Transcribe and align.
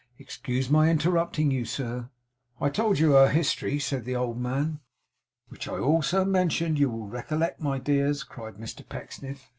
'Excuse 0.17 0.67
my 0.67 0.89
interrupting 0.89 1.51
you, 1.51 1.63
sir.' 1.63 2.09
'I 2.59 2.69
told 2.71 2.97
you 2.97 3.11
her 3.11 3.29
history?' 3.29 3.77
said 3.77 4.03
the 4.03 4.15
old 4.15 4.41
man. 4.41 4.79
'Which 5.49 5.67
I 5.67 5.77
also 5.77 6.25
mentioned, 6.25 6.79
you 6.79 6.89
will 6.89 7.05
recollect, 7.05 7.61
my 7.61 7.77
dears,' 7.77 8.23
cried 8.23 8.55
Mr 8.55 8.81
Pecksniff. 8.89 9.47